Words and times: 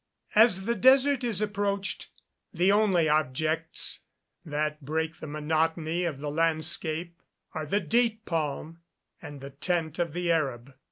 As 0.33 0.65
the 0.65 0.73
desert 0.73 1.23
is 1.23 1.43
approached, 1.43 2.09
the 2.51 2.71
only 2.71 3.07
objects 3.07 3.99
that 4.43 4.81
break 4.83 5.19
the 5.19 5.27
monotony 5.27 6.05
of 6.05 6.19
the 6.19 6.31
landscape 6.31 7.21
are 7.53 7.67
the 7.67 7.79
date 7.81 8.25
palm, 8.25 8.79
and 9.21 9.41
the 9.41 9.51
tent 9.51 9.99
of 9.99 10.13
the 10.13 10.31
Arab. 10.31 10.73